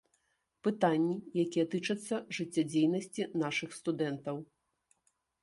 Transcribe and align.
Пытанні, 0.67 1.17
якія 1.43 1.65
тычацца 1.73 2.15
жыццядзейнасці 2.39 3.29
нашых 3.45 3.69
студэнтаў. 3.83 4.43